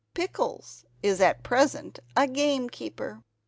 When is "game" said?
2.25-2.71